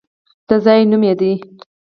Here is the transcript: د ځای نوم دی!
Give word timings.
د 0.47 0.49
ځای 0.65 0.81
نوم 0.89 1.03
دی! 1.19 1.33